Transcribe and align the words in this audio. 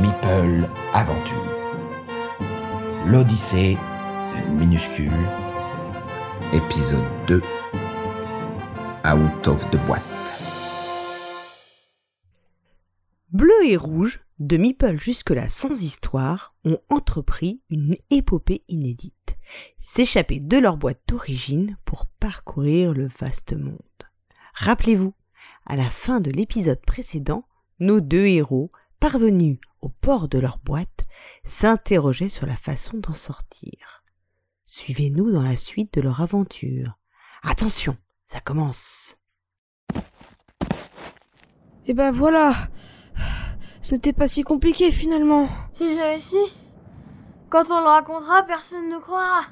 Meeple 0.00 0.70
Aventure. 0.92 1.44
L'Odyssée 3.04 3.76
minuscule. 4.48 5.10
Épisode 6.52 7.04
2. 7.26 7.42
Out 9.04 9.48
of 9.48 9.68
the 9.72 9.86
boîte. 9.86 10.04
Bleu 13.32 13.64
et 13.64 13.76
rouge, 13.76 14.20
de 14.38 14.56
Meeple 14.56 15.00
jusque-là 15.00 15.48
sans 15.48 15.82
histoire, 15.82 16.54
ont 16.64 16.78
entrepris 16.90 17.60
une 17.68 17.96
épopée 18.10 18.62
inédite. 18.68 19.36
S'échapper 19.80 20.38
de 20.38 20.58
leur 20.58 20.76
boîte 20.76 21.02
d'origine 21.08 21.76
pour 21.84 22.06
parcourir 22.20 22.94
le 22.94 23.08
vaste 23.08 23.52
monde. 23.52 23.80
Rappelez-vous, 24.54 25.14
à 25.66 25.74
la 25.74 25.90
fin 25.90 26.20
de 26.20 26.30
l'épisode 26.30 26.80
précédent, 26.86 27.48
nos 27.80 28.00
deux 28.00 28.26
héros, 28.26 28.70
parvenus 29.00 29.58
au 29.80 29.88
port 29.88 30.28
de 30.28 30.38
leur 30.38 30.58
boîte, 30.58 31.04
s'interrogeaient 31.44 32.28
sur 32.28 32.46
la 32.46 32.56
façon 32.56 32.98
d'en 32.98 33.14
sortir. 33.14 34.02
Suivez-nous 34.66 35.32
dans 35.32 35.42
la 35.42 35.56
suite 35.56 35.94
de 35.94 36.00
leur 36.00 36.20
aventure. 36.20 36.98
Attention, 37.42 37.96
ça 38.26 38.40
commence. 38.40 39.16
Et 41.86 41.94
ben 41.94 42.10
voilà. 42.10 42.68
Ce 43.80 43.94
n'était 43.94 44.12
pas 44.12 44.28
si 44.28 44.42
compliqué 44.42 44.90
finalement. 44.90 45.48
Si 45.72 45.96
j'avais 45.96 46.20
su, 46.20 46.36
quand 47.48 47.70
on 47.70 47.80
le 47.80 47.86
racontera, 47.86 48.42
personne 48.42 48.90
ne 48.90 48.98
croira. 48.98 49.42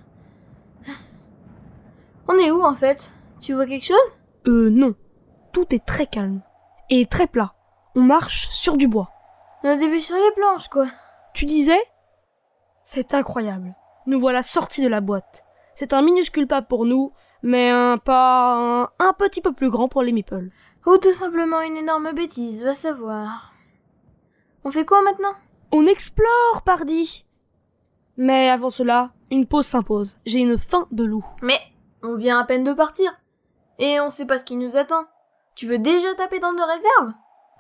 On 2.28 2.34
est 2.34 2.50
où 2.50 2.62
en 2.62 2.74
fait? 2.74 3.14
Tu 3.40 3.54
vois 3.54 3.66
quelque 3.66 3.86
chose? 3.86 3.96
Euh 4.46 4.68
non. 4.68 4.94
Tout 5.52 5.74
est 5.74 5.86
très 5.86 6.06
calme. 6.06 6.42
Et 6.90 7.06
très 7.06 7.26
plat. 7.26 7.54
On 7.94 8.02
marche 8.02 8.48
sur 8.50 8.76
du 8.76 8.86
bois. 8.88 9.10
On 9.62 9.68
a 9.68 9.76
début 9.76 10.00
sur 10.00 10.16
les 10.16 10.32
planches 10.32 10.68
quoi. 10.68 10.86
Tu 11.34 11.44
disais 11.44 11.80
C'est 12.84 13.14
incroyable. 13.14 13.74
Nous 14.06 14.20
voilà 14.20 14.42
sortis 14.42 14.82
de 14.82 14.88
la 14.88 15.00
boîte. 15.00 15.44
C'est 15.74 15.92
un 15.92 16.02
minuscule 16.02 16.46
pas 16.46 16.62
pour 16.62 16.86
nous, 16.86 17.12
mais 17.42 17.70
un 17.70 17.98
pas 17.98 18.54
un, 18.54 18.90
un 18.98 19.12
petit 19.12 19.40
peu 19.40 19.52
plus 19.52 19.70
grand 19.70 19.88
pour 19.88 20.02
les 20.02 20.12
meeples. 20.12 20.50
Ou 20.86 20.96
tout 20.98 21.12
simplement 21.12 21.60
une 21.60 21.76
énorme 21.76 22.12
bêtise, 22.12 22.64
va 22.64 22.74
savoir. 22.74 23.52
On 24.64 24.70
fait 24.70 24.86
quoi 24.86 25.02
maintenant? 25.02 25.34
On 25.72 25.86
explore, 25.86 26.62
pardi 26.64 27.26
Mais 28.16 28.48
avant 28.48 28.70
cela, 28.70 29.10
une 29.30 29.46
pause 29.46 29.66
s'impose. 29.66 30.16
J'ai 30.24 30.38
une 30.38 30.58
faim 30.58 30.86
de 30.92 31.04
loup. 31.04 31.24
Mais 31.42 31.58
on 32.02 32.14
vient 32.14 32.38
à 32.38 32.44
peine 32.44 32.64
de 32.64 32.72
partir. 32.72 33.12
Et 33.78 34.00
on 34.00 34.10
sait 34.10 34.26
pas 34.26 34.38
ce 34.38 34.44
qui 34.44 34.56
nous 34.56 34.76
attend. 34.76 35.04
Tu 35.54 35.66
veux 35.66 35.78
déjà 35.78 36.14
taper 36.14 36.38
dans 36.38 36.52
nos 36.52 36.64
réserves? 36.64 37.12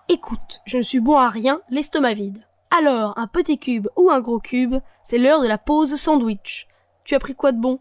Écoute, 0.08 0.60
je 0.64 0.76
ne 0.76 0.82
suis 0.82 1.00
bon 1.00 1.16
à 1.16 1.28
rien, 1.28 1.60
l'estomac 1.68 2.14
vide. 2.14 2.44
Alors, 2.76 3.16
un 3.18 3.26
petit 3.26 3.58
cube 3.58 3.88
ou 3.96 4.10
un 4.10 4.20
gros 4.20 4.40
cube, 4.40 4.76
c'est 5.02 5.18
l'heure 5.18 5.40
de 5.40 5.48
la 5.48 5.58
pause 5.58 5.94
sandwich. 5.96 6.68
Tu 7.04 7.14
as 7.14 7.18
pris 7.18 7.34
quoi 7.34 7.52
de 7.52 7.60
bon? 7.60 7.80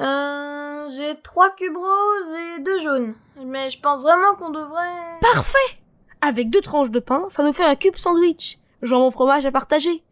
Euh. 0.00 0.66
J'ai 0.88 1.20
trois 1.20 1.50
cubes 1.50 1.76
roses 1.76 2.32
et 2.32 2.60
deux 2.60 2.78
jaunes. 2.78 3.14
Mais 3.44 3.70
je 3.70 3.80
pense 3.80 4.02
vraiment 4.02 4.34
qu'on 4.36 4.50
devrait. 4.50 5.18
Parfait 5.20 5.78
Avec 6.20 6.50
deux 6.50 6.60
tranches 6.60 6.90
de 6.90 7.00
pain, 7.00 7.26
ça 7.28 7.42
nous 7.42 7.52
fait 7.52 7.64
un 7.64 7.76
cube 7.76 7.96
sandwich. 7.96 8.58
Jambon 8.82 9.10
fromage 9.10 9.46
à 9.46 9.50
partager. 9.50 10.04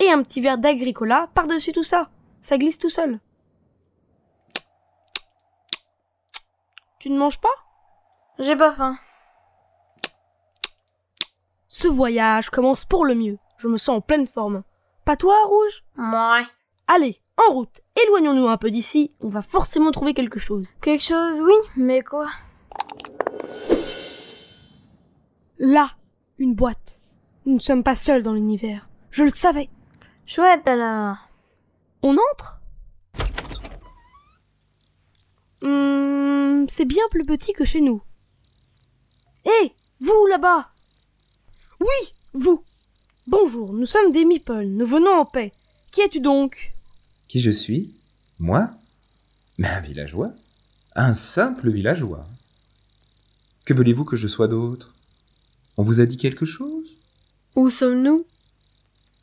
Et 0.00 0.10
un 0.10 0.22
petit 0.22 0.40
verre 0.40 0.58
d'agricola 0.58 1.28
par-dessus 1.34 1.72
tout 1.72 1.82
ça. 1.82 2.08
Ça 2.40 2.56
glisse 2.56 2.78
tout 2.78 2.90
seul. 2.90 3.20
Tu 6.98 7.10
ne 7.10 7.18
manges 7.18 7.40
pas? 7.40 7.48
J'ai 8.38 8.56
pas 8.56 8.72
faim. 8.72 8.96
Ce 11.82 11.88
voyage 11.88 12.48
commence 12.48 12.84
pour 12.84 13.04
le 13.04 13.16
mieux. 13.16 13.38
Je 13.58 13.66
me 13.66 13.76
sens 13.76 13.96
en 13.96 14.00
pleine 14.00 14.28
forme. 14.28 14.62
Pas 15.04 15.16
toi, 15.16 15.34
Rouge? 15.46 15.82
Ouais. 15.98 16.46
Allez, 16.86 17.20
en 17.36 17.52
route. 17.52 17.80
Éloignons-nous 18.00 18.46
un 18.46 18.56
peu 18.56 18.70
d'ici. 18.70 19.10
On 19.18 19.28
va 19.28 19.42
forcément 19.42 19.90
trouver 19.90 20.14
quelque 20.14 20.38
chose. 20.38 20.68
Quelque 20.80 21.02
chose, 21.02 21.40
oui, 21.42 21.56
mais 21.76 22.00
quoi? 22.00 22.28
Là, 25.58 25.90
une 26.38 26.54
boîte. 26.54 27.00
Nous 27.46 27.54
ne 27.54 27.58
sommes 27.58 27.82
pas 27.82 27.96
seuls 27.96 28.22
dans 28.22 28.34
l'univers. 28.34 28.88
Je 29.10 29.24
le 29.24 29.30
savais. 29.30 29.68
Chouette 30.24 30.68
alors. 30.68 31.16
On 32.04 32.16
entre? 32.30 32.60
Hmm, 35.62 36.64
c'est 36.68 36.84
bien 36.84 37.02
plus 37.10 37.24
petit 37.24 37.54
que 37.54 37.64
chez 37.64 37.80
nous. 37.80 38.00
Hé, 39.44 39.72
vous 40.00 40.26
là-bas 40.30 40.66
Oui, 41.82 42.12
vous 42.34 42.62
Bonjour, 43.26 43.72
nous 43.72 43.86
sommes 43.86 44.12
des 44.12 44.24
meeples, 44.24 44.66
nous 44.66 44.86
venons 44.86 45.18
en 45.18 45.24
paix. 45.24 45.50
Qui 45.90 46.02
es-tu 46.02 46.20
donc? 46.20 46.70
Qui 47.26 47.40
je 47.40 47.50
suis? 47.50 47.92
Moi? 48.38 48.70
Mais 49.58 49.66
un 49.66 49.80
villageois? 49.80 50.30
Un 50.94 51.12
simple 51.14 51.72
villageois. 51.72 52.24
Que 53.64 53.74
voulez-vous 53.74 54.04
que 54.04 54.16
je 54.16 54.28
sois 54.28 54.46
d'autre? 54.46 54.94
On 55.76 55.82
vous 55.82 55.98
a 55.98 56.06
dit 56.06 56.18
quelque 56.18 56.46
chose? 56.46 56.98
Où 57.56 57.68
sommes-nous? 57.68 58.24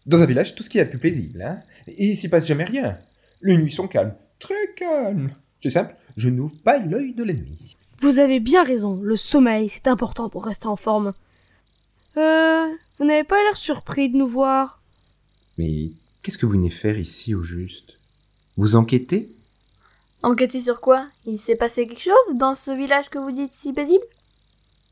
Dans 0.05 0.21
un 0.21 0.25
village, 0.25 0.53
tout 0.53 0.63
ce 0.63 0.69
qu'il 0.69 0.79
y 0.79 0.81
a 0.81 0.85
de 0.85 0.89
plus 0.89 0.99
paisible, 0.99 1.41
hein 1.41 1.61
Et 1.87 2.09
il 2.09 2.17
s'y 2.17 2.27
passe 2.27 2.45
jamais 2.45 2.65
rien. 2.65 2.97
Les 3.41 3.55
nuits 3.55 3.71
sont 3.71 3.87
calmes, 3.87 4.15
très 4.37 4.73
calmes. 4.75 5.31
C'est 5.63 5.69
simple, 5.69 5.95
je 6.17 6.27
n'ouvre 6.27 6.57
pas 6.65 6.77
l'œil 6.79 7.13
de 7.13 7.23
la 7.23 7.31
nuit. 7.31 7.77
Vous 8.01 8.19
avez 8.19 8.41
bien 8.41 8.65
raison, 8.65 8.99
le 9.01 9.15
sommeil, 9.15 9.71
c'est 9.73 9.87
important 9.87 10.27
pour 10.27 10.43
rester 10.43 10.67
en 10.67 10.75
forme. 10.75 11.13
Euh, 12.17 12.67
vous 12.97 13.05
n'avez 13.05 13.23
pas 13.23 13.41
l'air 13.43 13.57
surpris 13.57 14.09
de 14.09 14.17
nous 14.17 14.27
voir. 14.27 14.81
Mais 15.57 15.89
qu'est-ce 16.21 16.37
que 16.37 16.45
vous 16.45 16.53
venez 16.53 16.69
faire 16.69 16.97
ici 16.97 17.35
au 17.35 17.43
juste? 17.43 17.97
Vous 18.57 18.75
enquêtez? 18.75 19.29
Enquêter 20.23 20.61
sur 20.61 20.81
quoi? 20.81 21.07
Il 21.25 21.39
s'est 21.39 21.55
passé 21.55 21.87
quelque 21.87 22.01
chose 22.01 22.35
dans 22.35 22.55
ce 22.55 22.71
village 22.71 23.09
que 23.09 23.19
vous 23.19 23.31
dites 23.31 23.53
si 23.53 23.71
paisible? 23.73 24.03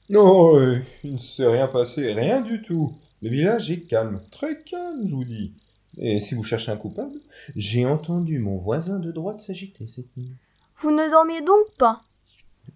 Non, 0.10 0.58
euh, 0.58 0.80
il 1.04 1.14
ne 1.14 1.18
s'est 1.18 1.48
rien 1.48 1.68
passé, 1.68 2.14
rien 2.14 2.40
du 2.40 2.62
tout. 2.62 2.94
Le 3.22 3.30
village 3.30 3.70
est 3.72 3.80
calme, 3.82 4.22
très 4.32 4.58
calme, 4.60 5.06
je 5.06 5.14
vous 5.14 5.26
dis. 5.26 5.52
Et 5.98 6.20
si 6.20 6.36
vous 6.36 6.44
cherchez 6.44 6.72
un 6.72 6.78
coupable, 6.78 7.16
j'ai 7.56 7.86
entendu 7.86 8.40
mon 8.40 8.58
voisin 8.58 9.00
de 9.00 9.12
droite 9.12 9.42
s'agiter 9.42 9.88
cette 9.88 10.16
nuit. 10.16 10.32
Vous 10.80 10.92
ne 10.92 11.10
dormiez 11.10 11.42
donc 11.42 11.66
pas? 11.78 12.00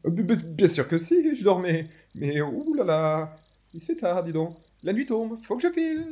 Euh, 0.05 0.09
Bien 0.09 0.67
sûr 0.67 0.87
que 0.87 0.97
si, 0.97 1.37
je 1.37 1.43
dormais. 1.43 1.85
Mais 2.15 2.41
ouh 2.41 2.73
là 2.73 2.83
là, 2.83 3.31
il 3.73 3.79
se 3.79 3.85
fait 3.85 3.95
tard, 3.95 4.23
dis 4.23 4.31
donc. 4.31 4.55
La 4.83 4.93
nuit 4.93 5.05
tombe, 5.05 5.37
faut 5.41 5.55
que 5.55 5.61
je 5.61 5.71
file. 5.71 6.05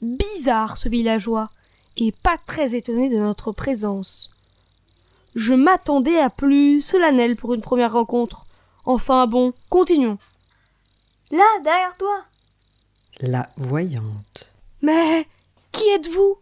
Bizarre 0.00 0.76
ce 0.76 0.88
villageois, 0.88 1.48
et 1.96 2.12
pas 2.12 2.36
très 2.38 2.74
étonné 2.74 3.08
de 3.08 3.16
notre 3.16 3.52
présence. 3.52 4.30
Je 5.34 5.54
m'attendais 5.54 6.18
à 6.18 6.30
plus 6.30 6.80
solennel 6.80 7.36
pour 7.36 7.54
une 7.54 7.60
première 7.60 7.92
rencontre. 7.92 8.44
Enfin 8.84 9.26
bon, 9.26 9.52
continuons. 9.68 10.18
Là, 11.30 11.44
derrière 11.62 11.96
toi 11.96 12.22
La 13.20 13.48
voyante. 13.56 14.46
Mais 14.82 15.26
qui 15.72 15.88
êtes-vous? 15.88 16.36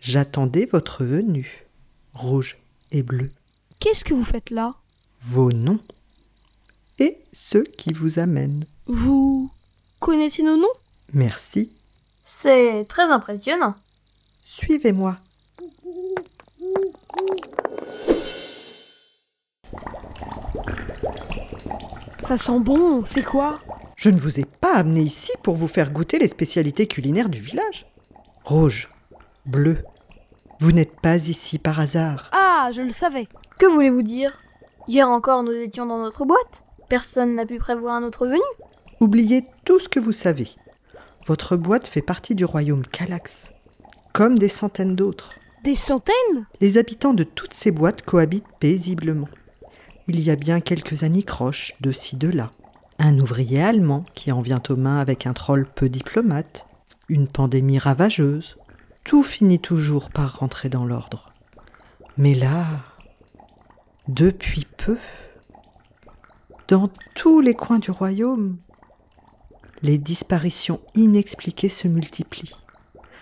J'attendais 0.00 0.66
votre 0.66 1.04
venue. 1.04 1.66
Rouge 2.14 2.56
et 2.92 3.02
bleu. 3.02 3.30
Qu'est-ce 3.80 4.04
que 4.04 4.14
vous 4.14 4.24
faites 4.24 4.50
là? 4.50 4.74
Vos 5.22 5.52
noms. 5.52 5.80
Et 6.98 7.18
ceux 7.32 7.64
qui 7.64 7.92
vous 7.92 8.18
amènent. 8.18 8.64
Vous 8.86 9.50
connaissez 10.00 10.42
nos 10.42 10.56
noms? 10.56 10.66
Merci. 11.12 11.72
C'est 12.24 12.84
très 12.88 13.04
impressionnant. 13.04 13.74
Suivez-moi. 14.44 15.16
Ça 22.18 22.36
sent 22.36 22.58
bon, 22.60 23.04
c'est 23.04 23.22
quoi? 23.22 23.60
Je 23.94 24.10
ne 24.10 24.18
vous 24.18 24.40
ai 24.40 24.44
pas 24.44 24.74
amené 24.74 25.02
ici 25.02 25.30
pour 25.42 25.54
vous 25.54 25.68
faire 25.68 25.92
goûter 25.92 26.18
les 26.18 26.28
spécialités 26.28 26.86
culinaires 26.86 27.28
du 27.28 27.40
village. 27.40 27.86
Rouge, 28.44 28.90
bleu. 29.44 29.78
Vous 30.58 30.72
n'êtes 30.72 30.98
pas 31.00 31.16
ici 31.16 31.58
par 31.58 31.78
hasard. 31.78 32.30
Ah, 32.32 32.70
je 32.74 32.82
le 32.82 32.90
savais. 32.90 33.28
Que 33.58 33.66
voulez-vous 33.66 34.02
dire? 34.02 34.40
Hier 34.88 35.08
encore, 35.08 35.42
nous 35.42 35.52
étions 35.52 35.86
dans 35.86 35.98
notre 35.98 36.24
boîte? 36.24 36.64
Personne 36.88 37.34
n'a 37.34 37.46
pu 37.46 37.58
prévoir 37.58 38.00
notre 38.00 38.26
venue. 38.26 38.40
Oubliez 39.00 39.44
tout 39.64 39.78
ce 39.78 39.88
que 39.88 40.00
vous 40.00 40.12
savez. 40.12 40.50
Votre 41.26 41.56
boîte 41.56 41.88
fait 41.88 42.02
partie 42.02 42.34
du 42.34 42.44
royaume 42.44 42.86
Calax, 42.86 43.50
comme 44.12 44.38
des 44.38 44.48
centaines 44.48 44.94
d'autres. 44.94 45.32
Des 45.64 45.74
centaines? 45.74 46.46
Les 46.60 46.78
habitants 46.78 47.14
de 47.14 47.24
toutes 47.24 47.54
ces 47.54 47.72
boîtes 47.72 48.02
cohabitent 48.02 48.44
paisiblement. 48.60 49.28
Il 50.06 50.20
y 50.20 50.30
a 50.30 50.36
bien 50.36 50.60
quelques 50.60 51.02
anicroches 51.02 51.74
de 51.80 51.90
ci 51.90 52.16
de 52.16 52.28
là. 52.28 52.52
Un 53.00 53.18
ouvrier 53.18 53.60
allemand 53.60 54.04
qui 54.14 54.30
en 54.30 54.40
vient 54.40 54.62
aux 54.68 54.76
mains 54.76 55.00
avec 55.00 55.26
un 55.26 55.32
troll 55.32 55.66
peu 55.66 55.88
diplomate. 55.88 56.66
Une 57.08 57.26
pandémie 57.26 57.80
ravageuse. 57.80 58.56
Tout 59.02 59.24
finit 59.24 59.58
toujours 59.58 60.10
par 60.10 60.38
rentrer 60.38 60.68
dans 60.68 60.84
l'ordre. 60.84 61.32
Mais 62.16 62.34
là, 62.34 62.66
depuis 64.06 64.64
peu, 64.76 64.98
Dans 66.68 66.90
tous 67.14 67.40
les 67.40 67.54
coins 67.54 67.78
du 67.78 67.92
royaume, 67.92 68.56
les 69.82 69.98
disparitions 69.98 70.80
inexpliquées 70.96 71.68
se 71.68 71.86
multiplient. 71.86 72.56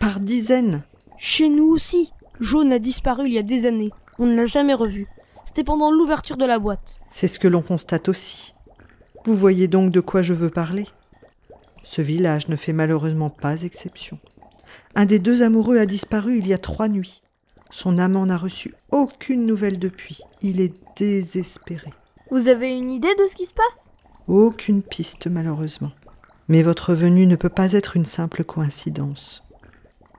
Par 0.01 0.19
dizaines. 0.21 0.83
Chez 1.19 1.51
nous 1.51 1.67
aussi, 1.67 2.15
Jaune 2.41 2.73
a 2.73 2.79
disparu 2.79 3.27
il 3.27 3.35
y 3.35 3.39
a 3.39 3.43
des 3.43 3.67
années. 3.67 3.91
On 4.19 4.25
ne 4.25 4.35
l'a 4.35 4.47
jamais 4.47 4.73
revu. 4.73 5.07
C'était 5.45 5.63
pendant 5.63 5.91
l'ouverture 5.91 6.39
de 6.39 6.47
la 6.47 6.59
boîte. 6.59 7.03
C'est 7.11 7.29
ce 7.29 7.39
que 7.39 7.47
l'on 7.47 7.61
constate 7.61 8.09
aussi. 8.09 8.55
Vous 9.27 9.35
voyez 9.35 9.69
donc 9.69 9.91
de 9.91 10.01
quoi 10.01 10.23
je 10.23 10.33
veux 10.33 10.51
parler 10.51 10.87
Ce 11.83 12.01
village 12.01 12.49
ne 12.49 12.57
fait 12.57 12.73
malheureusement 12.73 13.31
pas 13.31 13.61
exception. 13.61 14.19
Un 14.95 15.05
des 15.05 15.19
deux 15.19 15.43
amoureux 15.43 15.77
a 15.77 15.85
disparu 15.85 16.39
il 16.39 16.47
y 16.47 16.55
a 16.55 16.59
trois 16.59 16.89
nuits. 16.89 17.21
Son 17.69 17.99
amant 17.99 18.25
n'a 18.25 18.39
reçu 18.39 18.75
aucune 18.91 19.45
nouvelle 19.45 19.79
depuis. 19.79 20.21
Il 20.41 20.63
est 20.63 20.73
désespéré. 20.97 21.93
Vous 22.31 22.49
avez 22.49 22.77
une 22.77 22.91
idée 22.91 23.15
de 23.17 23.27
ce 23.27 23.37
qui 23.37 23.47
se 23.47 23.53
passe? 23.53 23.93
Aucune 24.27 24.83
piste 24.83 25.27
malheureusement. 25.27 25.93
Mais 26.49 26.63
votre 26.63 26.95
venue 26.95 27.27
ne 27.27 27.37
peut 27.37 27.49
pas 27.49 27.73
être 27.73 27.97
une 27.97 28.05
simple 28.05 28.45
coïncidence. 28.45 29.43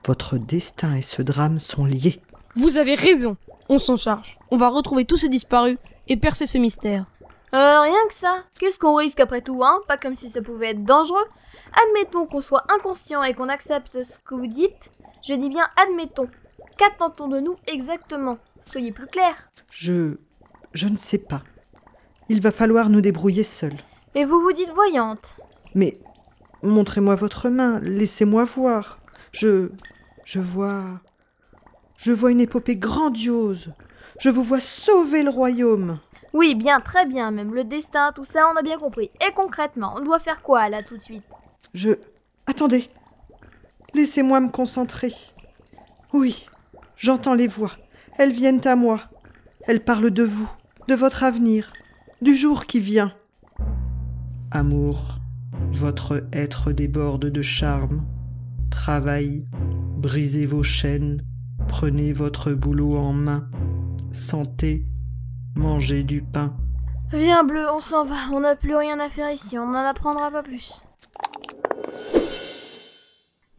Votre 0.06 0.38
destin 0.38 0.94
et 0.94 1.02
ce 1.02 1.22
drame 1.22 1.58
sont 1.58 1.84
liés. 1.84 2.20
Vous 2.54 2.76
avez 2.76 2.94
raison. 2.94 3.36
On 3.68 3.78
s'en 3.78 3.96
charge. 3.96 4.38
On 4.50 4.56
va 4.56 4.68
retrouver 4.68 5.04
tous 5.04 5.16
ces 5.16 5.28
disparus 5.28 5.78
et 6.08 6.16
percer 6.16 6.46
ce 6.46 6.58
mystère. 6.58 7.06
Euh, 7.54 7.80
rien 7.80 8.06
que 8.08 8.14
ça. 8.14 8.44
Qu'est-ce 8.58 8.78
qu'on 8.78 8.94
risque 8.94 9.20
après 9.20 9.40
tout, 9.40 9.62
hein? 9.64 9.80
Pas 9.88 9.96
comme 9.96 10.16
si 10.16 10.30
ça 10.30 10.42
pouvait 10.42 10.70
être 10.70 10.84
dangereux. 10.84 11.24
Admettons 11.88 12.26
qu'on 12.26 12.40
soit 12.40 12.64
inconscient 12.72 13.22
et 13.22 13.34
qu'on 13.34 13.48
accepte 13.48 14.04
ce 14.04 14.18
que 14.20 14.34
vous 14.34 14.46
dites. 14.46 14.92
Je 15.22 15.34
dis 15.34 15.48
bien 15.48 15.66
admettons. 15.76 16.28
Qu'attend-on 16.76 17.28
de 17.28 17.40
nous 17.40 17.56
exactement? 17.66 18.38
Soyez 18.60 18.92
plus 18.92 19.06
clair. 19.06 19.34
Je. 19.70 20.18
je 20.72 20.88
ne 20.88 20.96
sais 20.96 21.18
pas. 21.18 21.42
Il 22.28 22.40
va 22.40 22.50
falloir 22.50 22.88
nous 22.88 23.00
débrouiller 23.00 23.44
seuls. 23.44 23.78
Et 24.14 24.24
vous 24.24 24.40
vous 24.40 24.52
dites 24.52 24.72
voyante. 24.74 25.36
Mais 25.74 25.98
montrez-moi 26.62 27.14
votre 27.14 27.48
main, 27.48 27.78
laissez-moi 27.80 28.44
voir. 28.44 28.98
Je. 29.32 29.70
je 30.24 30.40
vois. 30.40 31.00
Je 31.96 32.12
vois 32.12 32.30
une 32.30 32.40
épopée 32.40 32.76
grandiose. 32.76 33.72
Je 34.18 34.30
vous 34.30 34.42
vois 34.42 34.60
sauver 34.60 35.22
le 35.22 35.30
royaume. 35.30 35.98
Oui, 36.32 36.54
bien, 36.54 36.80
très 36.80 37.06
bien, 37.06 37.30
même 37.30 37.54
le 37.54 37.64
destin, 37.64 38.12
tout 38.12 38.24
ça, 38.24 38.50
on 38.52 38.56
a 38.56 38.62
bien 38.62 38.78
compris. 38.78 39.10
Et 39.26 39.32
concrètement, 39.34 39.94
on 39.96 40.02
doit 40.02 40.18
faire 40.18 40.42
quoi 40.42 40.68
là 40.68 40.82
tout 40.82 40.96
de 40.96 41.02
suite? 41.02 41.24
Je. 41.72 41.90
Attendez. 42.46 42.90
Laissez-moi 43.94 44.40
me 44.40 44.50
concentrer. 44.50 45.12
Oui, 46.12 46.46
j'entends 46.96 47.34
les 47.34 47.46
voix. 47.46 47.72
Elles 48.18 48.32
viennent 48.32 48.66
à 48.66 48.76
moi. 48.76 49.00
Elles 49.66 49.82
parlent 49.82 50.10
de 50.10 50.22
vous, 50.22 50.50
de 50.88 50.94
votre 50.94 51.24
avenir, 51.24 51.72
du 52.22 52.34
jour 52.34 52.66
qui 52.66 52.80
vient. 52.80 53.12
Amour, 54.50 55.18
votre 55.72 56.24
être 56.32 56.72
déborde 56.72 57.26
de 57.26 57.42
charme. 57.42 58.04
Travail, 58.70 59.46
brisez 59.96 60.46
vos 60.46 60.62
chaînes, 60.62 61.22
prenez 61.68 62.12
votre 62.12 62.52
boulot 62.52 62.96
en 62.96 63.12
main. 63.12 63.48
Santé, 64.12 64.86
mangez 65.54 66.02
du 66.02 66.22
pain. 66.22 66.56
Viens, 67.12 67.44
Bleu, 67.44 67.66
on 67.72 67.80
s'en 67.80 68.04
va. 68.04 68.16
On 68.32 68.40
n'a 68.40 68.56
plus 68.56 68.74
rien 68.74 68.98
à 68.98 69.08
faire 69.08 69.30
ici. 69.30 69.58
On 69.58 69.66
n'en 69.66 69.84
apprendra 69.84 70.30
pas 70.30 70.42
plus. 70.42 70.82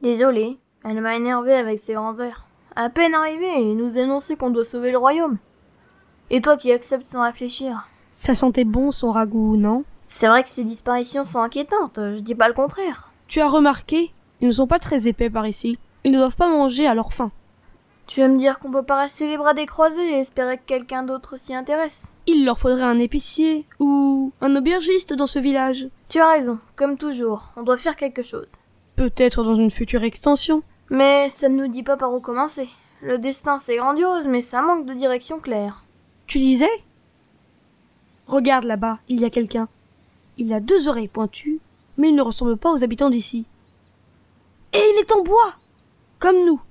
Désolé, 0.02 0.60
elle 0.84 1.02
m'a 1.02 1.16
énervé 1.16 1.54
avec 1.54 1.80
ses 1.80 1.94
grands 1.94 2.20
airs. 2.20 2.46
À 2.76 2.90
peine 2.90 3.16
arrivée, 3.16 3.72
il 3.72 3.78
nous 3.78 3.98
annonçait 3.98 4.36
qu'on 4.36 4.50
doit 4.50 4.66
sauver 4.66 4.92
le 4.92 4.98
royaume. 4.98 5.38
Et 6.30 6.42
toi 6.42 6.58
qui 6.58 6.72
acceptes 6.72 7.08
sans 7.08 7.24
réfléchir. 7.24 7.88
Ça 8.12 8.36
sentait 8.36 8.64
bon 8.66 8.92
son 8.92 9.12
ragoût, 9.12 9.58
non? 9.58 9.84
C'est 10.08 10.28
vrai 10.28 10.44
que 10.44 10.50
ces 10.50 10.64
disparitions 10.64 11.26
sont 11.26 11.40
inquiétantes, 11.40 12.00
je 12.14 12.20
dis 12.22 12.36
pas 12.36 12.48
le 12.48 12.54
contraire. 12.54 13.12
Tu 13.28 13.42
as 13.42 13.48
remarqué 13.48 14.12
Ils 14.42 14.48
ne 14.48 14.54
sont 14.54 14.68
pas 14.68 14.80
très 14.80 15.08
épais 15.08 15.30
par 15.30 15.46
ici. 15.48 15.78
Ils 16.04 16.12
ne 16.12 16.18
doivent 16.18 16.38
pas 16.38 16.50
manger 16.50 16.88
à 16.88 16.94
leur 16.94 17.14
faim. 17.14 17.32
Tu 18.08 18.22
vas 18.22 18.30
me 18.30 18.38
dire 18.38 18.60
qu'on 18.60 18.72
peut 18.72 18.84
pas 18.84 19.02
rester 19.02 19.28
les 19.28 19.38
bras 19.38 19.54
décroisés 19.54 20.14
et 20.14 20.20
espérer 20.20 20.58
que 20.58 20.64
quelqu'un 20.66 21.04
d'autre 21.04 21.38
s'y 21.38 21.54
intéresse? 21.54 22.14
Il 22.26 22.46
leur 22.46 22.58
faudrait 22.58 22.84
un 22.84 23.00
épicier 23.00 23.66
ou 23.80 24.32
un 24.40 24.56
aubergiste 24.56 25.14
dans 25.14 25.26
ce 25.26 25.40
village. 25.40 25.90
Tu 26.08 26.20
as 26.20 26.30
raison, 26.30 26.58
comme 26.78 26.98
toujours, 26.98 27.50
on 27.58 27.64
doit 27.64 27.76
faire 27.76 27.98
quelque 27.98 28.22
chose. 28.24 28.48
Peut-être 28.96 29.44
dans 29.44 29.56
une 29.56 29.72
future 29.72 30.04
extension. 30.04 30.64
Mais 30.90 31.28
ça 31.28 31.50
ne 31.50 31.58
nous 31.58 31.68
dit 31.68 31.84
pas 31.84 31.98
par 31.98 32.14
où 32.14 32.22
commencer. 32.22 32.70
Le 33.02 33.20
destin 33.20 33.58
c'est 33.60 33.76
grandiose, 33.76 34.26
mais 34.26 34.42
ça 34.42 34.62
manque 34.62 34.86
de 34.86 34.94
direction 34.94 35.40
claire. 35.40 35.84
Tu 36.28 36.40
disais? 36.40 36.70
Regarde 38.28 38.66
là-bas, 38.66 39.00
il 39.08 39.22
y 39.22 39.26
a 39.26 39.30
quelqu'un. 39.30 39.70
Il 40.38 40.54
a 40.54 40.60
deux 40.60 40.88
oreilles 40.88 41.08
pointues, 41.08 41.60
mais 41.98 42.10
il 42.10 42.16
ne 42.16 42.22
ressemble 42.22 42.58
pas 42.58 42.72
aux 42.72 42.84
habitants 42.84 43.10
d'ici. 43.10 43.46
Et 44.74 44.78
il 44.78 45.00
est 45.00 45.12
en 45.12 45.24
bois 45.24 45.56
Comme 46.20 46.46
nous. 46.46 46.62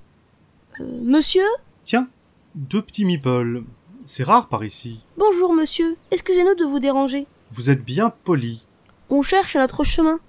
Euh, 0.80 1.00
monsieur? 1.02 1.46
Tiens, 1.84 2.08
deux 2.54 2.82
petits 2.82 3.04
meeples. 3.04 3.64
C'est 4.04 4.22
rare 4.22 4.48
par 4.48 4.64
ici. 4.64 5.00
Bonjour 5.16 5.52
monsieur, 5.52 5.96
excusez-nous 6.10 6.54
de 6.54 6.64
vous 6.64 6.78
déranger? 6.78 7.26
Vous 7.52 7.70
êtes 7.70 7.84
bien 7.84 8.10
poli. 8.10 8.66
On 9.08 9.22
cherche 9.22 9.56
notre 9.56 9.82
chemin. 9.82 10.20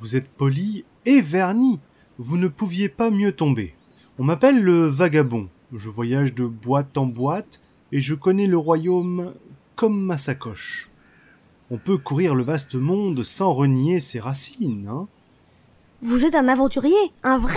Vous 0.00 0.14
êtes 0.14 0.28
poli 0.28 0.84
et 1.06 1.22
verni. 1.22 1.80
Vous 2.18 2.36
ne 2.36 2.48
pouviez 2.48 2.88
pas 2.88 3.10
mieux 3.10 3.32
tomber. 3.32 3.74
On 4.18 4.24
m'appelle 4.24 4.62
le 4.62 4.86
vagabond. 4.86 5.48
Je 5.72 5.88
voyage 5.88 6.34
de 6.34 6.44
boîte 6.44 6.96
en 6.98 7.06
boîte 7.06 7.60
et 7.92 8.00
je 8.00 8.14
connais 8.14 8.46
le 8.46 8.58
royaume 8.58 9.32
comme 9.76 10.04
ma 10.04 10.16
sacoche. 10.16 10.88
On 11.70 11.76
peut 11.76 11.98
courir 11.98 12.34
le 12.34 12.42
vaste 12.42 12.74
monde 12.74 13.22
sans 13.22 13.52
renier 13.52 14.00
ses 14.00 14.18
racines, 14.18 14.88
hein 14.88 15.06
Vous 16.02 16.24
êtes 16.24 16.34
un 16.34 16.48
aventurier, 16.48 17.12
un 17.22 17.38
vrai 17.38 17.54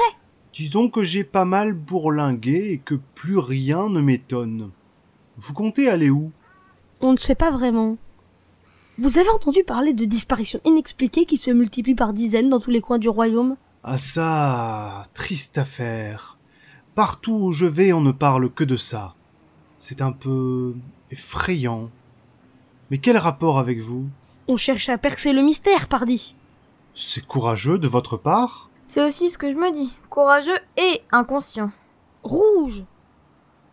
Disons 0.53 0.89
que 0.89 1.03
j'ai 1.03 1.23
pas 1.23 1.45
mal 1.45 1.73
bourlingué 1.73 2.71
et 2.71 2.77
que 2.79 2.95
plus 3.15 3.37
rien 3.37 3.87
ne 3.87 4.01
m'étonne. 4.01 4.71
Vous 5.37 5.53
comptez 5.53 5.89
aller 5.89 6.09
où? 6.09 6.31
On 7.01 7.13
ne 7.13 7.17
sait 7.17 7.35
pas 7.35 7.51
vraiment. 7.51 7.97
Vous 8.97 9.17
avez 9.17 9.29
entendu 9.29 9.63
parler 9.63 9.93
de 9.93 10.03
disparitions 10.03 10.59
inexpliquées 10.65 11.25
qui 11.25 11.37
se 11.37 11.51
multiplient 11.51 11.95
par 11.95 12.13
dizaines 12.13 12.49
dans 12.49 12.59
tous 12.59 12.71
les 12.71 12.81
coins 12.81 12.97
du 12.97 13.07
royaume? 13.07 13.55
Ah 13.83 13.97
ça, 13.97 15.03
triste 15.13 15.57
affaire. 15.57 16.37
Partout 16.95 17.39
où 17.43 17.51
je 17.53 17.65
vais, 17.65 17.93
on 17.93 18.01
ne 18.01 18.11
parle 18.11 18.49
que 18.49 18.65
de 18.65 18.75
ça. 18.75 19.15
C'est 19.77 20.01
un 20.01 20.11
peu 20.11 20.75
effrayant. 21.11 21.89
Mais 22.91 22.97
quel 22.97 23.17
rapport 23.17 23.59
avec 23.59 23.79
vous? 23.79 24.07
On 24.47 24.57
cherche 24.57 24.89
à 24.89 24.97
percer 24.97 25.33
le 25.33 25.41
mystère, 25.41 25.87
pardi. 25.87 26.35
C'est 26.95 27.25
courageux 27.25 27.77
de 27.77 27.87
votre 27.87 28.17
part? 28.17 28.69
C'est 28.87 29.07
aussi 29.07 29.29
ce 29.29 29.37
que 29.37 29.51
je 29.51 29.55
me 29.55 29.71
dis. 29.71 29.93
Courageux 30.09 30.57
et 30.77 31.01
inconscient. 31.11 31.71
Rouge 32.23 32.83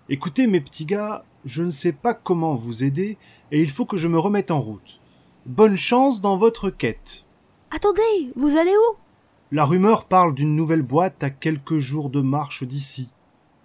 Écoutez, 0.08 0.46
mes 0.46 0.60
petits 0.60 0.84
gars, 0.84 1.24
je 1.44 1.62
ne 1.62 1.70
sais 1.70 1.92
pas 1.92 2.14
comment 2.14 2.54
vous 2.54 2.84
aider 2.84 3.16
et 3.50 3.60
il 3.60 3.70
faut 3.70 3.86
que 3.86 3.96
je 3.96 4.08
me 4.08 4.18
remette 4.18 4.50
en 4.50 4.60
route. 4.60 5.00
Bonne 5.46 5.76
chance 5.76 6.20
dans 6.20 6.36
votre 6.36 6.70
quête. 6.70 7.24
Attendez, 7.70 8.32
vous 8.36 8.56
allez 8.56 8.74
où? 8.74 8.96
La 9.52 9.64
rumeur 9.64 10.04
parle 10.04 10.34
d'une 10.34 10.54
nouvelle 10.54 10.82
boîte 10.82 11.22
à 11.24 11.30
quelques 11.30 11.78
jours 11.78 12.10
de 12.10 12.20
marche 12.20 12.64
d'ici. 12.64 13.08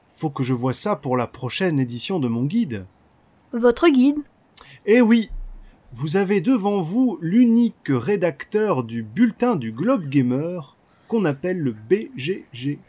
Faut 0.09 0.29
que 0.29 0.43
je 0.43 0.53
vois 0.53 0.73
ça 0.73 0.95
pour 0.95 1.17
la 1.17 1.27
prochaine 1.27 1.79
édition 1.79 2.19
de 2.19 2.27
mon 2.27 2.45
guide. 2.45 2.85
Votre 3.51 3.89
guide 3.89 4.19
Eh 4.85 5.01
oui, 5.01 5.29
vous 5.93 6.15
avez 6.15 6.39
devant 6.39 6.79
vous 6.79 7.17
l'unique 7.21 7.89
rédacteur 7.89 8.83
du 8.83 9.03
bulletin 9.03 9.57
du 9.57 9.73
Globe 9.73 10.05
Gamer 10.07 10.77
qu'on 11.09 11.25
appelle 11.25 11.59
le 11.59 11.73
BGG. 11.73 12.79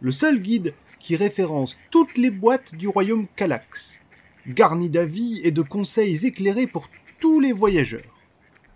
Le 0.00 0.10
seul 0.10 0.40
guide 0.40 0.72
qui 0.98 1.16
référence 1.16 1.76
toutes 1.90 2.16
les 2.16 2.30
boîtes 2.30 2.74
du 2.74 2.88
royaume 2.88 3.26
Calax, 3.36 4.00
garni 4.46 4.88
d'avis 4.88 5.40
et 5.44 5.50
de 5.50 5.60
conseils 5.60 6.24
éclairés 6.24 6.66
pour 6.66 6.86
tous 7.20 7.40
les 7.40 7.52
voyageurs. 7.52 8.14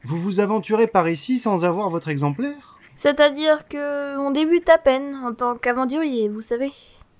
Vous 0.02 0.18
vous 0.18 0.40
aventurez 0.40 0.87
par 0.87 1.08
ici 1.08 1.38
sans 1.38 1.64
avoir 1.64 1.88
votre 1.88 2.08
exemplaire? 2.08 2.78
C'est-à-dire 2.96 3.66
que 3.66 4.18
on 4.18 4.30
débute 4.30 4.68
à 4.68 4.76
peine 4.76 5.14
en 5.25 5.32
tant 5.32 5.56
qu'aventurier, 5.56 6.28
vous 6.28 6.42
savez. 6.42 6.72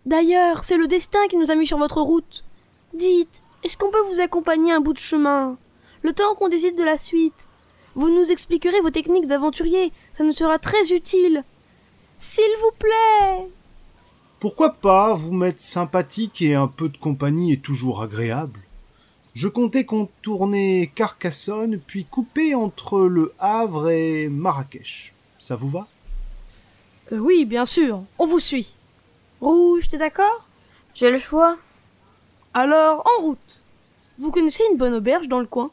D'ailleurs, 0.05 0.65
c'est 0.65 0.77
le 0.77 0.87
destin 0.87 1.27
qui 1.29 1.37
nous 1.37 1.51
a 1.51 1.55
mis 1.55 1.67
sur 1.67 1.79
votre 1.79 2.03
route. 2.03 2.45
Dites, 2.93 3.43
est-ce 3.65 3.79
qu'on 3.79 3.91
peut 3.91 4.05
vous 4.13 4.21
accompagner 4.21 4.73
un 4.73 4.81
bout 4.81 4.93
de 4.93 4.99
chemin? 4.99 5.57
Le 6.03 6.13
temps 6.13 6.35
qu'on 6.35 6.49
décide 6.49 6.77
de 6.77 6.83
la 6.85 6.99
suite. 6.99 7.47
Vous 7.95 8.11
nous 8.11 8.31
expliquerez 8.31 8.81
vos 8.81 8.91
techniques 8.91 9.27
d'aventurier, 9.27 9.93
ça 10.17 10.25
nous 10.25 10.33
sera 10.33 10.59
très 10.59 10.93
utile. 10.93 11.45
S'il 12.19 12.51
vous 12.63 12.71
plaît 12.79 13.49
Pourquoi 14.39 14.75
pas 14.75 15.15
vous 15.15 15.33
mettre 15.33 15.61
sympathique 15.61 16.41
et 16.43 16.55
un 16.55 16.69
peu 16.69 16.89
de 16.89 16.97
compagnie 16.97 17.53
est 17.53 17.63
toujours 17.63 18.03
agréable 18.03 18.61
Je 19.35 19.49
comptais 19.49 19.85
contourner 19.85 20.93
Carcassonne 20.95 21.81
puis 21.85 22.05
couper 22.05 22.55
entre 22.55 23.01
le 23.01 23.33
Havre 23.39 23.91
et 23.91 24.29
Marrakech. 24.29 25.13
Ça 25.39 25.57
vous 25.57 25.69
va? 25.69 25.87
Euh, 27.13 27.19
Oui, 27.19 27.45
bien 27.45 27.67
sûr, 27.67 28.03
on 28.19 28.27
vous 28.27 28.39
suit. 28.41 28.73
Rouge, 29.41 29.89
t'es 29.89 29.99
d'accord? 29.99 30.47
J'ai 30.95 31.11
le 31.11 31.19
choix. 31.19 31.57
Alors, 32.55 33.05
en 33.19 33.23
route. 33.23 33.63
Vous 34.19 34.31
connaissez 34.31 34.63
une 34.71 34.77
bonne 34.77 34.95
auberge 34.95 35.29
dans 35.29 35.41
le 35.41 35.47
coin? 35.47 35.71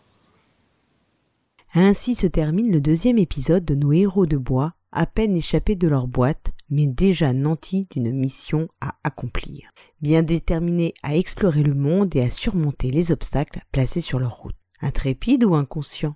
Ainsi 1.73 2.15
se 2.15 2.27
termine 2.27 2.71
le 2.71 2.81
deuxième 2.81 3.17
épisode 3.17 3.65
de 3.65 3.75
nos 3.75 3.91
héros 3.91 4.25
de 4.25 4.37
bois, 4.37 4.73
à 4.91 5.05
peine 5.05 5.35
échappés 5.35 5.75
de 5.75 5.87
leur 5.87 6.07
boîte, 6.07 6.51
mais 6.69 6.87
déjà 6.87 7.33
nantis 7.33 7.87
d'une 7.91 8.11
mission 8.13 8.67
à 8.81 8.95
accomplir, 9.03 9.69
bien 10.01 10.23
déterminés 10.23 10.93
à 11.03 11.15
explorer 11.15 11.63
le 11.63 11.73
monde 11.73 12.15
et 12.15 12.21
à 12.21 12.29
surmonter 12.29 12.89
les 12.91 13.11
obstacles 13.11 13.61
placés 13.71 14.01
sur 14.01 14.19
leur 14.19 14.37
route. 14.37 14.55
Intrépide 14.81 15.43
ou 15.43 15.55
inconscient? 15.55 16.15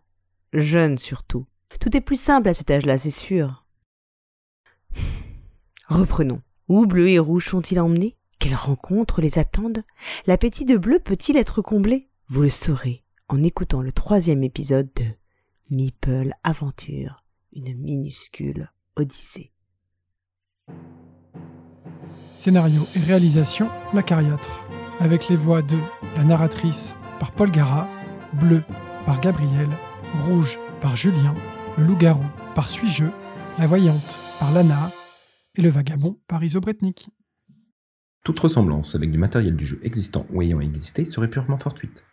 Jeune 0.54 0.98
surtout. 0.98 1.46
Tout 1.80 1.96
est 1.96 2.02
plus 2.02 2.20
simple 2.20 2.50
à 2.50 2.54
cet 2.54 2.72
âge-là, 2.72 2.98
c'est 2.98 3.12
sûr. 3.12 3.66
Reprenons. 5.88 6.42
Où 6.68 6.86
bleu 6.86 7.10
et 7.10 7.20
rouge 7.20 7.48
sont-ils 7.50 7.80
emmenés? 7.80 8.18
Quelles 8.40 8.56
rencontres 8.56 9.22
les 9.22 9.38
attendent? 9.38 9.84
L'appétit 10.26 10.66
de 10.66 10.78
bleu 10.78 11.00
peut-il 11.00 11.36
être 11.38 11.62
comblé? 11.62 12.10
Vous 12.30 12.44
le 12.44 12.50
saurez 12.50 13.04
en 13.28 13.44
écoutant 13.44 13.82
le 13.82 13.92
troisième 13.92 14.44
épisode 14.44 14.90
de 14.96 15.06
Meeple 15.70 16.34
Aventure, 16.44 17.24
une 17.54 17.76
minuscule 17.78 18.70
odyssée. 18.96 19.54
Scénario 22.34 22.82
et 22.96 23.00
réalisation 23.00 23.70
La 23.94 24.04
Cariatre, 24.04 24.66
avec 25.00 25.30
les 25.30 25.36
voix 25.36 25.62
de 25.62 25.78
la 26.18 26.24
narratrice 26.26 26.96
par 27.20 27.32
Paul 27.32 27.52
Gara, 27.52 27.88
Bleu 28.34 28.64
par 29.06 29.22
Gabriel, 29.22 29.70
Rouge 30.26 30.60
par 30.82 30.98
Julien, 30.98 31.36
le 31.78 31.86
loup-garou 31.86 32.26
par 32.56 32.70
Suis-je, 32.70 33.06
la 33.58 33.68
voyante 33.68 34.20
par 34.40 34.52
Lana 34.52 34.92
et 35.56 35.62
le 35.62 35.70
vagabond 35.70 36.20
par 36.28 36.44
Isobretnik. 36.44 37.10
Toute 38.24 38.40
ressemblance 38.40 38.96
avec 38.96 39.12
du 39.12 39.18
matériel 39.18 39.56
du 39.56 39.66
jeu 39.66 39.80
existant 39.84 40.26
ou 40.32 40.42
ayant 40.42 40.60
existé 40.60 41.06
serait 41.06 41.30
purement 41.30 41.58
fortuite. 41.58 42.04